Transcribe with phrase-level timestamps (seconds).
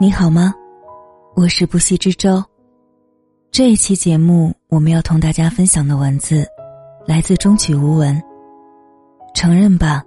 [0.00, 0.54] 你好吗？
[1.34, 2.40] 我是不息之舟。
[3.50, 6.46] 这一期节目，我们要同大家分享的文字，
[7.04, 8.22] 来自中曲无闻。
[9.34, 10.04] 承认吧，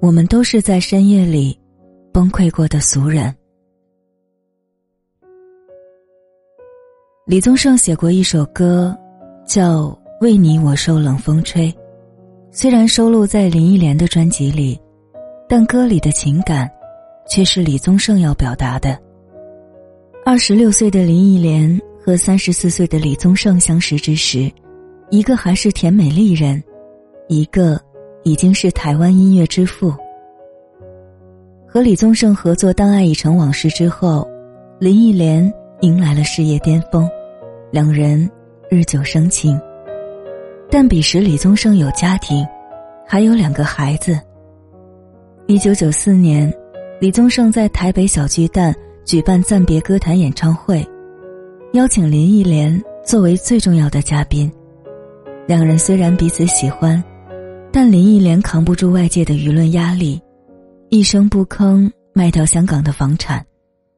[0.00, 1.56] 我们都是在深夜里
[2.12, 3.32] 崩溃过的俗人。
[7.24, 8.98] 李宗盛写过一首歌，
[9.46, 9.82] 叫
[10.20, 11.70] 《为你我受冷风吹》，
[12.50, 14.76] 虽然收录在林忆莲的专辑里，
[15.48, 16.68] 但歌里的情感，
[17.28, 19.03] 却是李宗盛要表达的。
[20.26, 24.50] 二十六岁的林忆莲和三十四岁的李宗盛相识之时，
[25.10, 26.62] 一个还是甜美丽人，
[27.28, 27.78] 一个
[28.22, 29.92] 已经是台湾音乐之父。
[31.68, 34.26] 和李宗盛合作《当爱已成往事》之后，
[34.78, 37.06] 林忆莲迎来了事业巅峰，
[37.70, 38.28] 两人
[38.70, 39.60] 日久生情。
[40.70, 42.46] 但彼时李宗盛有家庭，
[43.06, 44.18] 还有两个孩子。
[45.46, 46.50] 一九九四年，
[46.98, 48.74] 李宗盛在台北小巨蛋。
[49.04, 50.86] 举办暂别歌坛演唱会，
[51.74, 54.50] 邀请林忆莲作为最重要的嘉宾。
[55.46, 57.02] 两人虽然彼此喜欢，
[57.70, 60.18] 但林忆莲扛不住外界的舆论压力，
[60.88, 63.44] 一声不吭卖掉香港的房产，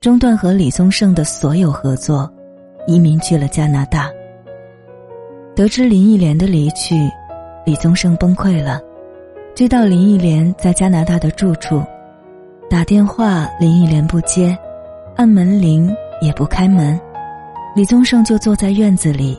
[0.00, 2.28] 中断和李宗盛的所有合作，
[2.88, 4.10] 移民去了加拿大。
[5.54, 7.08] 得知林忆莲的离去，
[7.64, 8.80] 李宗盛崩溃了，
[9.54, 11.84] 追到林忆莲在加拿大的住处，
[12.68, 14.58] 打电话林忆莲不接。
[15.18, 16.98] 按门铃也不开门，
[17.74, 19.36] 李宗盛就坐在院子里，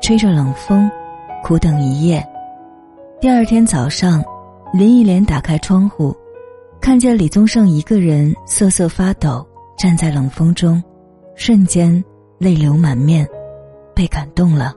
[0.00, 0.90] 吹着冷风，
[1.44, 2.26] 苦等一夜。
[3.20, 4.24] 第二天早上，
[4.72, 6.16] 林忆莲打开窗户，
[6.80, 10.82] 看见李宗盛一个人瑟瑟发抖站在冷风中，
[11.34, 12.02] 瞬间
[12.38, 13.28] 泪流满面，
[13.94, 14.74] 被感动了。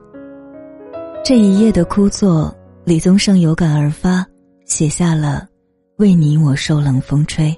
[1.24, 4.22] 这一夜的枯坐，李宗盛有感而发，
[4.66, 5.48] 写下了
[5.96, 7.48] 《为你我受冷风吹》。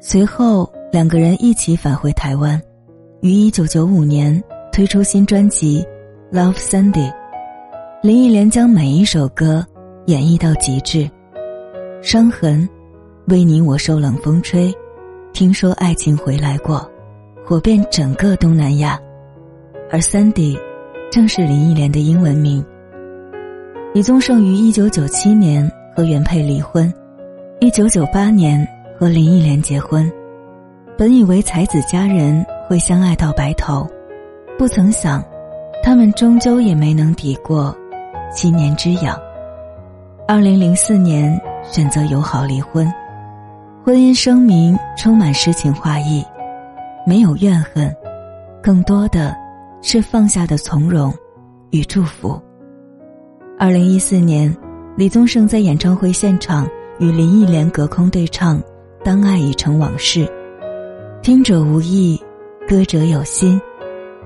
[0.00, 0.66] 随后。
[0.90, 2.58] 两个人一起返回台湾，
[3.20, 4.42] 于一九九五年
[4.72, 5.86] 推出新专辑
[6.34, 7.10] 《Love Sunday》。
[8.02, 9.64] 林忆莲将每一首歌
[10.06, 11.06] 演绎到极致，
[12.00, 12.66] 伤痕，
[13.26, 14.72] 为你我受冷风吹，
[15.34, 16.90] 听说爱情回来过，
[17.44, 18.98] 火遍整个东南亚，
[19.90, 20.58] 而 Sandy
[21.10, 22.64] 正是林忆莲的英文名。
[23.92, 26.90] 李宗盛于一九九七年和原配离婚，
[27.60, 28.66] 一九九八年
[28.98, 30.10] 和林忆莲结婚。
[30.98, 33.88] 本以为才子佳人会相爱到白头，
[34.58, 35.24] 不曾想，
[35.80, 37.72] 他们终究也没能抵过
[38.34, 39.16] 七年之痒。
[40.26, 42.92] 二零零四年选择友好离婚，
[43.84, 46.24] 婚姻声明充满诗情画意，
[47.06, 47.94] 没有怨恨，
[48.60, 49.32] 更多的
[49.80, 51.14] 是放下的从容
[51.70, 52.42] 与祝福。
[53.56, 54.52] 二零一四年，
[54.96, 58.58] 李宗盛在演唱会现场与林忆莲隔空对唱
[59.04, 60.26] 《当爱已成往事》。
[61.28, 62.18] 听者无意，
[62.66, 63.60] 歌者有心，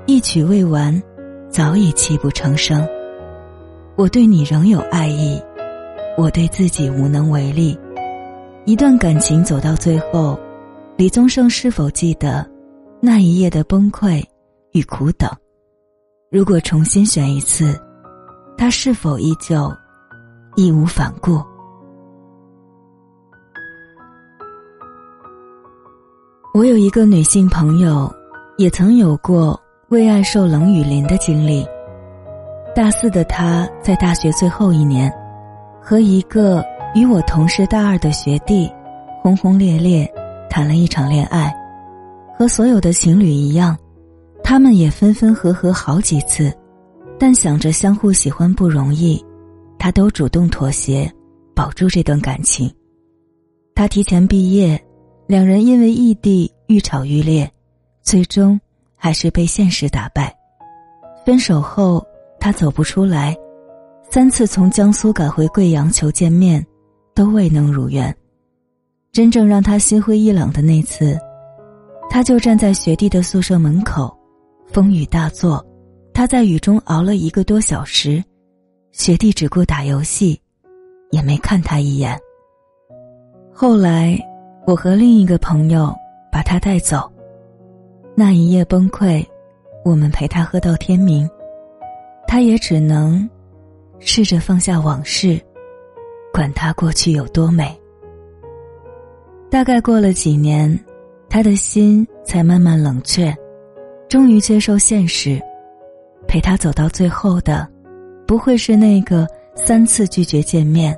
[0.07, 1.03] 一曲未完，
[1.51, 2.89] 早已泣不成声。
[3.97, 5.43] 我对你仍有爱意，
[6.17, 7.77] 我对自己无能为力。
[8.67, 10.39] 一段感情走到最后，
[10.97, 12.49] 李宗盛是否记得
[13.01, 14.23] 那一夜的崩溃
[14.71, 15.29] 与苦等？
[16.31, 17.77] 如果重新选一次，
[18.57, 19.69] 他是否依旧
[20.55, 21.43] 义无反顾？
[26.55, 28.15] 我有一个女性朋友，
[28.59, 29.59] 也曾有过
[29.89, 31.67] 为爱受冷雨淋的经历。
[32.77, 35.11] 大四的她在大学最后一年，
[35.81, 36.63] 和一个
[36.95, 38.71] 与我同是大二的学弟，
[39.23, 40.07] 轰轰烈烈
[40.51, 41.51] 谈了一场恋爱。
[42.39, 43.75] 和所有的情侣一样，
[44.45, 46.53] 他们也分分合合好几次，
[47.19, 49.25] 但想着相互喜欢不容易，
[49.79, 51.11] 他都主动妥协，
[51.55, 52.71] 保住这段感情。
[53.75, 54.79] 他提前毕业。
[55.33, 57.51] 两人因为异地愈吵愈烈，
[58.03, 58.61] 最终
[58.95, 60.31] 还是被现实打败。
[61.25, 62.07] 分手后，
[62.39, 63.35] 他走不出来，
[64.11, 66.63] 三次从江苏赶回贵阳求见面，
[67.15, 68.15] 都未能如愿。
[69.11, 71.19] 真正让他心灰意冷的那次，
[72.11, 74.15] 他就站在学弟的宿舍门口，
[74.67, 75.67] 风雨大作，
[76.13, 78.23] 他在雨中熬了一个多小时，
[78.91, 80.39] 学弟只顾打游戏，
[81.11, 82.21] 也没看他一眼。
[83.51, 84.23] 后来。
[84.65, 85.93] 我和另一个朋友
[86.31, 87.11] 把他带走，
[88.15, 89.25] 那一夜崩溃，
[89.85, 91.29] 我们陪他喝到天明，
[92.29, 93.29] 他也只能
[93.99, 95.41] 试着放下往事，
[96.33, 97.77] 管他过去有多美。
[99.51, 100.79] 大概过了几年，
[101.29, 103.35] 他的心才慢慢冷却，
[104.09, 105.43] 终于接受现实，
[106.29, 107.69] 陪他走到最后的，
[108.29, 109.27] 不会是那个
[109.57, 110.97] 三次拒绝见面，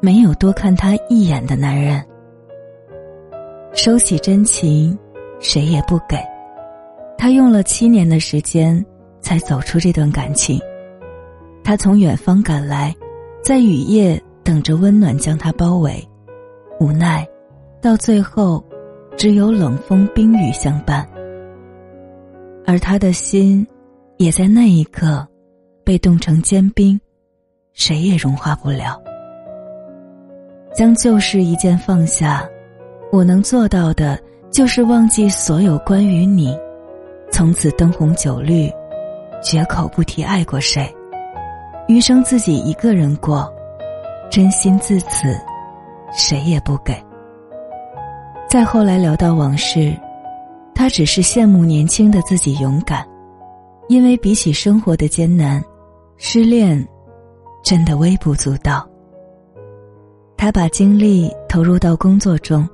[0.00, 2.04] 没有多看他一眼的男人。
[3.76, 4.98] 收起真情，
[5.38, 6.16] 谁也不给。
[7.18, 8.84] 他用了七年的时间
[9.20, 10.58] 才走出这段感情。
[11.62, 12.96] 他从远方赶来，
[13.44, 16.02] 在雨夜等着温暖将他包围，
[16.80, 17.28] 无奈，
[17.82, 18.64] 到最后，
[19.14, 21.06] 只有冷风冰雨相伴。
[22.64, 23.64] 而他的心，
[24.16, 25.24] 也在那一刻，
[25.84, 26.98] 被冻成坚冰，
[27.74, 28.98] 谁也融化不了。
[30.74, 32.48] 将旧事一件放下，
[33.12, 34.18] 我能做到的，
[34.50, 36.56] 就是忘记所有关于你，
[37.30, 38.70] 从此灯红酒绿，
[39.42, 40.92] 绝口不提爱过谁，
[41.86, 43.50] 余生自己一个人过，
[44.30, 45.38] 真心自此，
[46.12, 46.94] 谁也不给。
[48.48, 49.94] 再后来聊到往事，
[50.74, 53.06] 他只是羡慕年轻的自己勇敢，
[53.88, 55.62] 因为比起生活的艰难，
[56.16, 56.86] 失恋，
[57.62, 58.86] 真的微不足道。
[60.36, 62.68] 他把精力投入到工作中，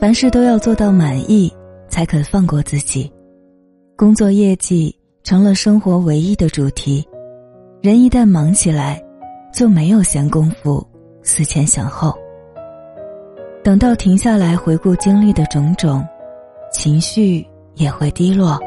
[0.00, 1.52] 凡事都要做到满意，
[1.86, 3.12] 才肯放过自己。
[3.98, 7.06] 工作业绩成了生活唯一的主题，
[7.82, 8.98] 人一旦忙起来，
[9.52, 10.82] 就没有闲工夫
[11.22, 12.16] 思前想后。
[13.62, 16.02] 等到停下来回顾经历的种种，
[16.72, 18.58] 情绪也会低落，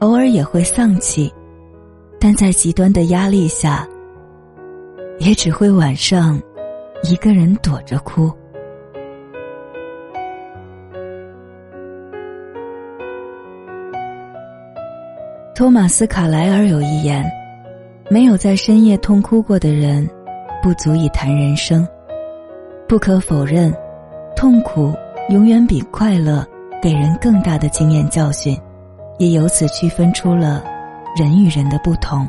[0.00, 1.32] 偶尔也会丧气，
[2.18, 3.88] 但在极端的压力下，
[5.20, 6.42] 也只会晚上。
[7.04, 8.32] 一个人躲着哭。
[15.54, 17.24] 托马斯·卡莱尔有一言
[18.10, 20.04] ：“没有在深夜痛哭过的人，
[20.60, 21.86] 不足以谈人生。”
[22.88, 23.72] 不可否认，
[24.34, 24.92] 痛苦
[25.28, 26.44] 永远比快乐
[26.82, 28.58] 给人更大的经验教训，
[29.18, 30.64] 也由此区分出了
[31.16, 32.28] 人与人的不同。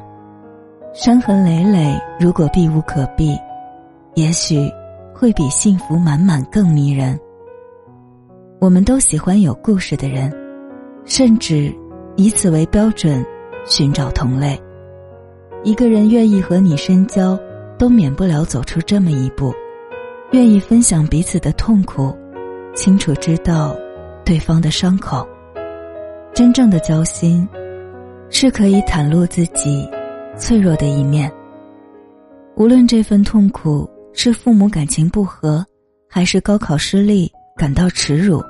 [0.94, 3.36] 伤痕累累，如果避无可避。
[4.14, 4.72] 也许
[5.16, 7.20] 会比幸福满满更迷人。
[8.62, 10.32] 我们都喜欢有故事的人，
[11.06, 11.74] 甚至
[12.16, 13.26] 以此为标准
[13.66, 14.60] 寻找同类。
[15.64, 17.38] 一个人愿意和你深交，
[17.78, 19.54] 都免不了走出这么一步：
[20.32, 22.16] 愿意分享彼此的痛苦，
[22.76, 23.76] 清楚知道
[24.24, 25.28] 对方的伤口。
[26.34, 27.48] 真正的交心，
[28.30, 29.90] 是可以袒露自己
[30.38, 31.32] 脆弱的一面，
[32.56, 33.90] 无论这份痛苦。
[34.18, 35.62] 是父母感情不和，
[36.10, 38.42] 还是高考失利感到耻辱，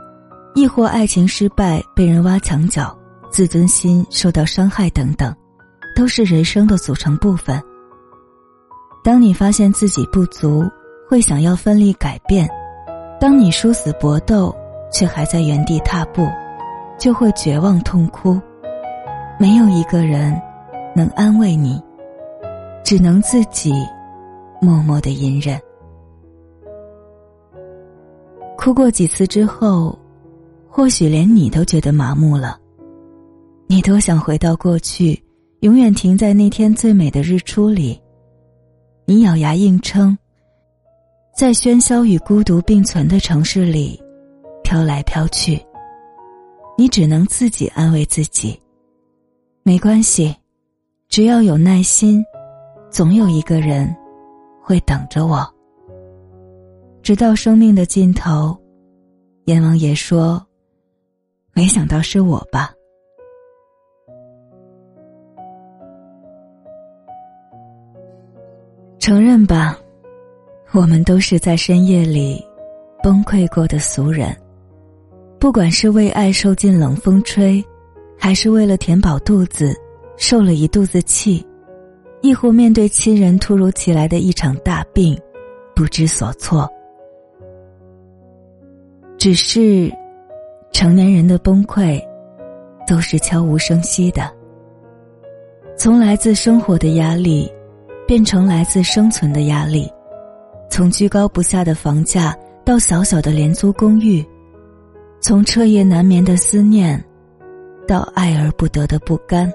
[0.54, 2.96] 亦或爱情失败被人挖墙脚，
[3.36, 5.36] 自尊心受到伤害等等，
[5.94, 7.62] 都是人生的组成部分。
[9.04, 10.64] 当你发现自己不足，
[11.06, 12.48] 会想要奋力改变；
[13.20, 14.56] 当你殊死搏斗，
[14.90, 16.26] 却还在原地踏步，
[16.98, 18.40] 就会绝望痛哭。
[19.38, 20.42] 没有一个人
[20.96, 21.84] 能安慰你，
[22.86, 23.74] 只能自己。
[24.62, 25.60] 默默的隐忍，
[28.58, 30.00] 哭过几次之后，
[30.70, 32.58] 或许连你都觉得麻木了。
[33.68, 35.22] 你多想回到过去，
[35.62, 38.00] 永远停在那天最美的日出里。
[39.06, 40.18] 你咬牙硬撑，
[41.36, 44.02] 在喧嚣与孤独并存的城市里
[44.64, 45.60] 飘来飘去。
[46.78, 48.60] 你只能自己安慰自己，
[49.64, 50.36] 没关系，
[51.10, 52.24] 只要有耐心，
[52.92, 53.96] 总有一个人。
[54.68, 55.48] 会等着我，
[57.04, 58.58] 直到生命的尽头。
[59.46, 60.44] 阎王爷说
[61.54, 62.74] ：“没想到是我吧？”
[69.06, 69.80] 承认吧，
[70.72, 72.44] 我们都是在深夜里
[73.04, 74.36] 崩溃过的俗人。
[75.40, 77.64] 不管是为爱受尽冷风吹，
[78.18, 79.80] 还是为了填饱肚子
[80.18, 81.46] 受了一肚子气。
[82.22, 85.16] 亦或面对亲人突如其来的一场大病，
[85.76, 86.68] 不知所措。
[89.20, 89.94] 只是，
[90.72, 92.02] 成年人的崩溃，
[92.88, 94.34] 都是悄无声息的。
[95.78, 97.48] 从来自生活的压力，
[98.08, 99.88] 变成来自生存的压力；
[100.70, 104.24] 从居高不下的房价到小小的廉租公寓；
[105.22, 107.04] 从彻夜难眠的思念，
[107.88, 109.52] 到爱而不得的不甘。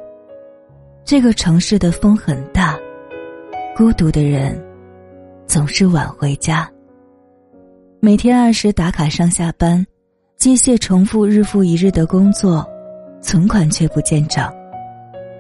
[1.04, 2.78] 这个城市的风很大，
[3.76, 4.60] 孤独的人
[5.46, 6.70] 总是晚回家。
[8.00, 9.84] 每天按时打卡上下班，
[10.36, 12.66] 机械重复日复一日的工作，
[13.20, 14.52] 存款却不见涨。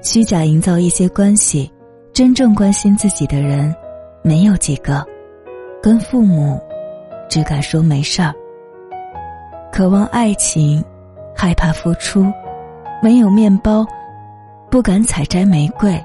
[0.02, 1.70] 虚假营造一些关系，
[2.12, 3.74] 真正关心自己的人
[4.22, 5.04] 没有几个。
[5.82, 6.60] 跟父母
[7.28, 8.34] 只敢说没事儿。
[9.72, 10.84] 渴望爱情，
[11.34, 12.26] 害怕付出，
[13.02, 13.86] 没有面包。
[14.70, 16.00] 不敢采摘玫瑰，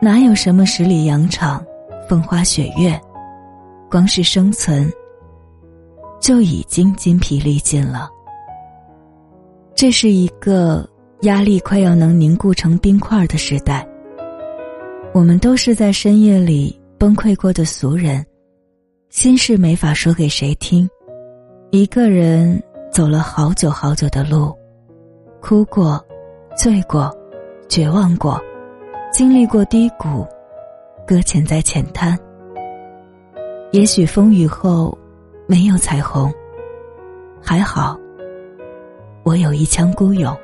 [0.00, 1.64] 哪有什么十里洋场、
[2.08, 3.00] 风花雪月？
[3.90, 4.88] 光是生存，
[6.20, 8.08] 就已经筋疲力尽了。
[9.74, 10.88] 这是一个
[11.22, 13.84] 压力快要能凝固成冰块的时代。
[15.12, 18.24] 我们都是在深夜里崩溃过的俗人，
[19.08, 20.88] 心事没法说给谁听，
[21.70, 22.62] 一个人
[22.92, 24.56] 走了好久好久的路，
[25.40, 26.00] 哭过，
[26.56, 27.12] 醉过，
[27.68, 28.40] 绝望过，
[29.12, 30.24] 经历过低谷，
[31.04, 32.16] 搁浅在浅滩。
[33.72, 34.96] 也许风雨后
[35.48, 36.32] 没有彩虹，
[37.42, 37.98] 还好。
[39.24, 40.36] 我有一腔孤勇。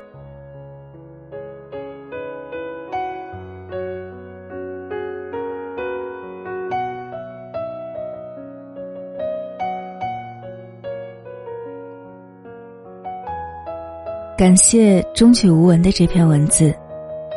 [14.37, 16.71] 感谢终曲无闻的这篇文字，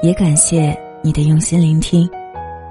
[0.03, 2.07] 也感谢你的用心聆听。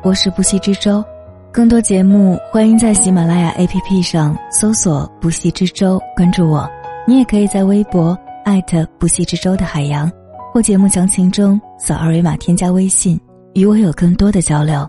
[0.03, 1.03] 我是不息之舟，
[1.51, 6.69] 更多节目欢迎在喜马拉雅 APP 上搜索“不息之舟”，关注我。
[7.07, 8.15] 你也可以在微博。
[8.45, 10.11] 艾特不息之舟的海洋，
[10.53, 13.19] 或节目详情中扫二维码添加微信，
[13.53, 14.87] 与我有更多的交流。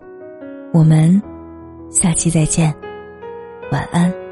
[0.73, 1.21] 我们
[1.91, 2.75] 下期再见，
[3.73, 4.30] 晚安。